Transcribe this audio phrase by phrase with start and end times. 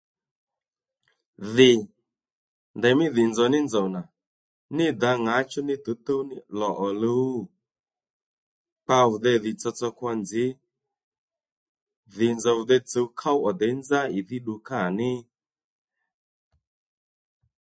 [1.55, 1.71] Dhì
[2.77, 4.01] ndèymí dhì nzòw ní nzòw nà
[4.75, 7.33] ní dǎ ŋǎchú nì tǔwtǔw ní lò òluw?
[8.83, 10.45] Kpa vì dey dhì tsotso kwo nzǐ
[12.15, 15.11] dhì nzòw dey tsǔw ków ò děy nzá ìdhí ddu kâ ní.